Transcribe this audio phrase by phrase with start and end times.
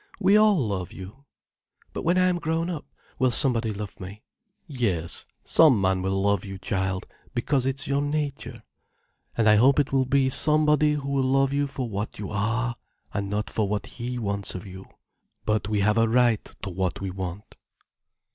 [0.19, 1.25] We all love you."
[1.93, 2.87] "But when I am grown up,
[3.19, 4.23] will somebody love me?"
[4.65, 8.63] "Yes, some man will love you, child, because it's your nature.
[9.37, 12.73] And I hope it will be somebody who will love you for what you are,
[13.13, 14.85] and not for what he wants of you.
[15.45, 17.57] But we have a right to what we want."